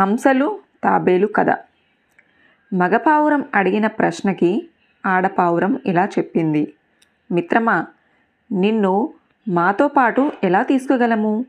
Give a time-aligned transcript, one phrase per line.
[0.00, 1.46] హంసలు తాబేలు కథ.
[2.74, 4.68] మగపావురం అడిగిన ప్రశ్నకి
[5.06, 6.72] ఆడపావురం ఇలా చెప్పింది.
[7.32, 7.86] మిత్రమా
[8.52, 9.12] నిన్ను
[9.48, 11.44] మాతో పాటు ఎలా తీసుకోగలము?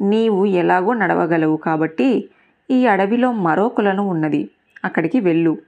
[0.00, 2.28] నీవు ఎలాగో నడవగలవు కాబట్టి
[2.70, 4.50] ఈ అడవిలో మరో కులను ఉన్నది.
[4.84, 5.58] అక్కడికి వెళ్ళు.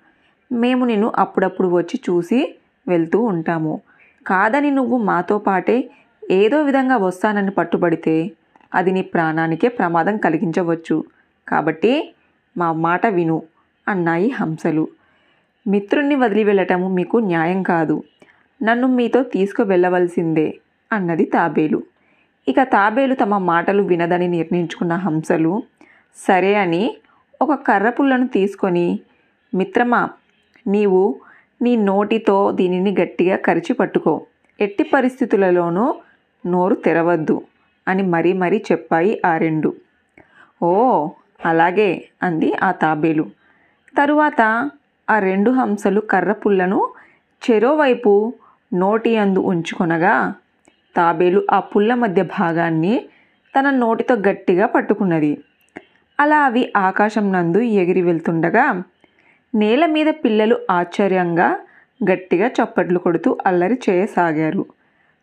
[0.52, 2.58] మేము నిన్ను అప్పుడప్పుడు వచ్చి చూసి
[2.88, 3.80] వెళ్తూ ఉంటాము.
[4.26, 5.90] కాదని నువ్వు మాతో పాటే
[6.30, 8.30] ఏదో విధంగా వస్తానని పట్టుబడితే
[8.74, 11.04] అది నీ ప్రాణానికే ప్రమాదం కలిగించవచ్చు.
[11.48, 12.12] కాబట్టి
[12.56, 13.42] మా మాట విను
[13.88, 14.88] అన్నాయి హంసలు.
[15.66, 18.02] మిత్రుణ్ణి వదిలి వెళ్ళటము మీకు న్యాయం కాదు.
[18.62, 20.48] నన్ను మీతో తీసుకువెళ్ళవలసిందే
[20.92, 21.82] అన్నది తాబేలు.
[22.48, 25.62] ఇక తాబేలు తమ మాటలు వినదని నిర్ణయించుకున్న హంసలు
[26.16, 26.96] సరే అని
[27.42, 29.00] ఒక కర్రపుల్లను తీసుకొని
[29.54, 30.10] మిత్రమా
[30.66, 31.02] నీవు
[31.62, 34.14] నీ నోటితో దీనిని గట్టిగా కరిచి పట్టుకో.
[34.60, 35.94] ఎట్టి పరిస్థితులలోనూ
[36.46, 37.36] నోరు తెరవద్దు
[37.88, 39.74] అని మరీ మరీ చెప్పాయి ఆ రెండు.
[40.62, 40.70] ఓ
[41.44, 43.24] అలాగే అంది ఆ తాబేలు.
[43.98, 44.70] తరువాత
[45.10, 46.88] ఆ రెండు హంసలు కర్ర పుల్లను
[47.50, 48.34] చెరోవైపు
[48.74, 50.34] నోటి అందు ఉంచుకొనగా
[50.96, 53.04] తాబేలు ఆ పుల్ల మధ్య భాగాన్ని
[53.54, 55.38] తన నోటితో గట్టిగా పట్టుకున్నది.
[56.20, 58.82] అలా అవి ఆకాశం నందు ఎగిరి వెళ్తుండగా
[59.54, 61.58] నేల మీద పిల్లలు ఆశ్చర్యంగా
[62.10, 64.66] గట్టిగా చప్పట్లు కొడుతూ అల్లరి చేయసాగారు.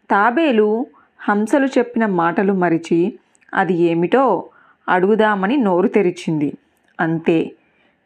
[0.10, 0.88] తాబేలు
[1.20, 3.14] హంసలు చెప్పిన మాటలు మరిచి
[3.54, 4.44] అది ఏమిటో
[4.90, 6.54] అడుగుదామని నోరు తెరిచింది.
[7.00, 7.52] అంతే.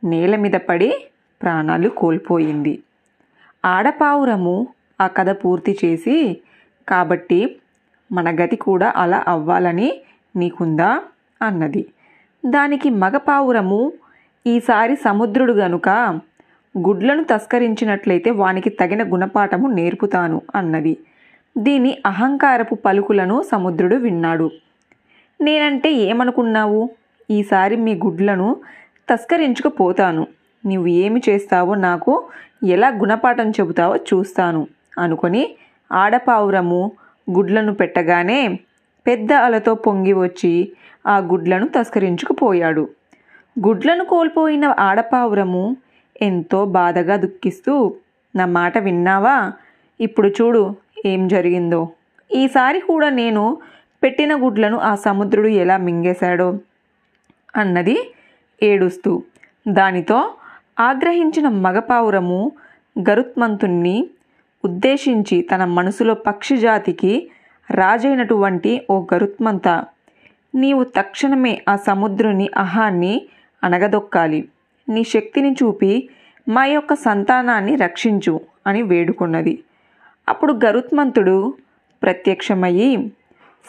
[0.04, 0.94] నేల మీద పడి
[1.42, 2.84] ప్రాణాలు కోల్పోయింది.
[3.66, 4.68] ఆడపావురము
[5.02, 6.42] ఆ కథ పూర్తి చేసి
[6.88, 7.56] కాబట్టి
[8.12, 10.02] మన గతి కూడా అలా అవ్వాలని
[10.36, 11.02] నీకుందా?
[11.42, 11.86] అన్నది.
[12.46, 13.94] దానికి మగపావురము
[14.48, 15.90] ఈసారి సముద్రుడు గనుక
[16.78, 20.98] గుడ్లను తస్కరించినట్లయితే వానికి తగిన గుణపాఠము నేర్పుతాను అన్నది.
[21.58, 24.52] దీని అహంకారపు పలుకులను సముద్రుడు విన్నాడు.
[25.42, 26.90] నేనంటే ఏమనుకున్నావు?
[27.32, 28.56] ఈసారి మీ గుడ్లను
[29.10, 30.28] తస్కరించుకుపోతాను.
[30.66, 32.24] నువ్వు ఏమి చేస్తావో నాకు
[32.64, 34.68] ఎలా గుణపాఠం చెబుతావో చూస్తాను
[35.00, 35.56] అనుకొని
[35.92, 36.92] ఆడపావురము
[37.28, 38.60] గుడ్లను పెట్టగానే
[39.08, 40.72] పెద్ద అలతో పొంగి వచ్చి
[41.08, 42.90] ఆ గుడ్లను తస్కరించుకుపోయాడు.
[43.58, 45.78] గుడ్లను కోల్పోయిన ఆడపావురము
[46.22, 47.96] ఎంతో బాధగా దుఃఖిస్తూ
[48.36, 49.52] నా మాట విన్నావా?
[50.00, 50.76] ఇప్పుడు చూడు
[51.06, 51.90] ఏం జరిగిందో.
[52.36, 53.58] ఈసారి కూడా నేను
[54.08, 56.60] పెట్టిన గుడ్లను ఆ సముద్రుడు ఎలా మింగేశాడో
[57.56, 57.96] అన్నది
[58.64, 59.24] ఏడుస్తూ
[59.68, 60.32] దానితో
[60.80, 62.52] ఆగ్రహించిన మగపావురము
[63.10, 64.10] గరుత్మంతుణ్ణి
[64.66, 67.30] ఉద్దేశించి తన మనసులో పక్షిజాతికి
[67.72, 69.68] రాజైనటువంటి ఓ గరుత్మంత
[70.56, 73.28] నీవు తక్షణమే ఆ సముద్రుని అహాన్ని
[73.64, 74.48] అణగదొక్కాలి.
[74.90, 76.10] నీ శక్తిని చూపి
[76.50, 79.64] మా యొక్క సంతానాన్ని రక్షించు అని వేడుకున్నది.
[80.30, 81.58] అప్పుడు గరుత్మంతుడు
[82.04, 83.12] ప్రత్యక్షమయ్యి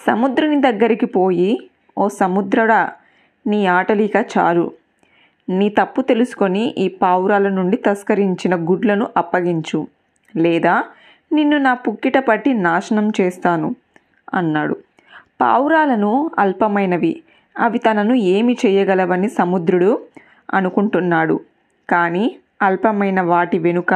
[0.07, 2.93] సముద్రుని దగ్గరికి పోయి ఓ సముద్రుడా
[3.47, 4.73] నీ ఆటలీక చాలు.
[5.49, 9.87] నీ తప్పు తెలుసుకొని ఈ పావురాల నుండి తస్కరించిన గుడ్లను అప్పగించు.
[10.37, 10.85] లేదా
[11.33, 13.77] నిన్ను నా పుక్కిట పట్టి నాశనం చేస్తాను
[14.35, 14.77] అన్నాడు.
[15.41, 17.23] పావురాలను అల్పమైనవి
[17.57, 20.01] అవి తనను ఏమి చేయగలవని సముద్రుడు
[20.55, 21.41] అనుకుంటున్నాడు.
[21.91, 23.95] కానీ అల్పమైన వాటి వెనుక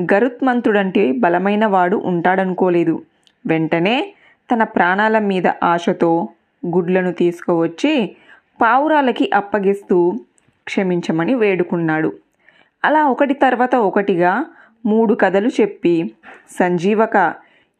[0.00, 3.02] గరుత్మంతుడంటే బలమైన వాడు ఉంటాడనుకోలేదు.
[3.46, 4.12] వెంటనే
[4.50, 6.28] తన ప్రాణాల మీద ఆశతో
[6.66, 8.16] గుడ్లను తీసుకువచ్చి
[8.62, 10.12] పావురాలకి అప్పగిస్తూ
[10.66, 12.12] క్షమించమని వేడుకున్నాడు.
[12.84, 14.44] అలా ఒకటి తర్వాత ఒకటిగా
[14.86, 15.94] మూడు కథలు చెప్పి
[16.60, 17.34] సంజీవక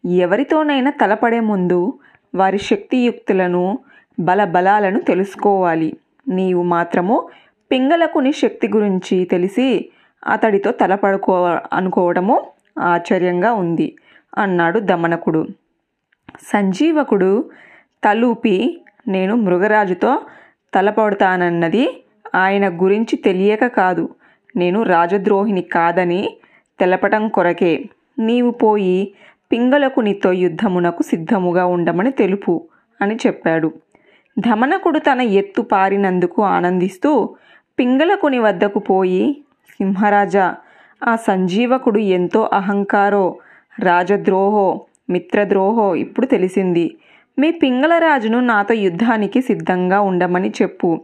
[0.05, 1.99] ఎవరితోనైనా తలపడే ముందు
[2.35, 3.79] వారి శక్తియుక్తులను
[4.21, 5.97] బలబలాలను తెలుసుకోవాలి.
[6.29, 7.29] నీవు మాత్రము
[7.71, 9.89] పింగళకుని శక్తి గురించి తెలిసి
[10.27, 11.35] అతడితో తలపడుకో
[11.73, 12.37] అనుకోవడము
[12.79, 13.89] ఆశ్చర్యంగా ఉంది
[14.39, 15.43] అన్నాడు దమనకుడు.
[16.41, 17.51] సంజీవకుడు
[18.05, 20.21] తలూపి నేను మృగరాజుతో
[20.75, 22.05] తలపడతానన్నది
[22.35, 24.15] ఆయన గురించి తెలియక కాదు.
[24.57, 26.37] నేను రాజద్రోహిని కాదని
[26.81, 27.85] తెలపటం కొరకే.
[28.19, 29.15] నీవు పోయి
[29.53, 32.69] పింగళకునితో యుద్ధమునకు సిద్ధముగా ఉండమని తెలుపు
[33.03, 33.73] అని చెప్పాడు.
[34.39, 37.37] ధమనకుడు తన ఎత్తు పారినందుకు ఆనందిస్తూ
[37.79, 40.57] పింగళకుని వద్దకు పోయి సింహరాజా
[41.09, 43.39] ఆ సంజీవకుడు ఎంతో అహంకారో
[43.81, 46.97] రాజద్రోహో మిత్రద్రోహో ఇప్పుడు తెలిసింది.
[47.39, 51.01] మీ పింగళరాజును నాతో యుద్ధానికి సిద్ధంగా ఉండమని చెప్పు.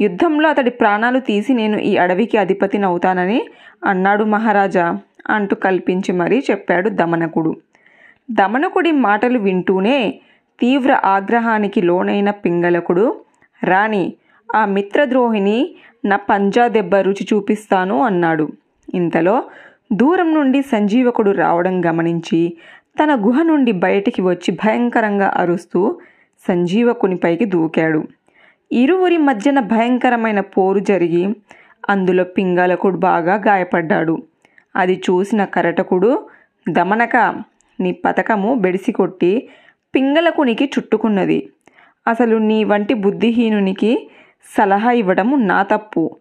[0.00, 3.46] యుద్ధంలో అతడి ప్రాణాలు తీసి నేను ఈ అడవికి అధిపతినవుతానని
[3.84, 4.98] అన్నాడు మహారాజా.
[5.30, 7.56] అంటూ కల్పించి మరీ చెప్పాడు దమనకుడు.
[8.30, 10.20] దమనకుడి మాటలు వింటూనే
[10.60, 13.20] తీవ్ర ఆగ్రహానికి లోనైన పింగళకుడు
[13.64, 14.12] రాణి
[14.54, 18.48] ఆ మిత్రద్రోహిని నా పంజా దెబ్బ రుచి చూపిస్తాను అన్నాడు.
[18.94, 19.42] ఇంతలో
[19.92, 22.56] దూరం నుండి సంజీవకుడు రావడం గమనించి
[23.02, 26.00] తన గుహ నుండి బయటికి వచ్చి భయంకరంగా అరుస్తూ
[26.48, 28.08] సంజీవకునిపైకి దూకాడు.
[28.72, 31.34] ఇరువురి మధ్యన భయంకరమైన పోరు జరిగి
[31.88, 34.22] అందులో పింగళకుడు బాగా గాయపడ్డాడు.
[34.76, 36.28] అది చూసిన కరటకుడు
[36.70, 37.16] దమనక
[37.80, 39.48] నీ పథకము బెడిసి కొట్టి
[39.94, 41.50] పింగళకునికి చుట్టుకున్నది.
[42.08, 44.10] అసలు నీ వంటి బుద్ధిహీనునికి
[44.58, 46.16] సలహా ఇవ్వడము నా తప్పు.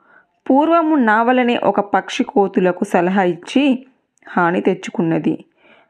[0.50, 3.86] పూర్వము నావలనే ఒక పక్షి కోతులకు సలహా ఇచ్చి
[4.30, 5.45] హాని తెచ్చుకున్నది.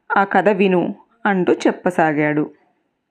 [0.10, 2.44] ఆ కథ విను అంటూ చెప్పసాగాడు.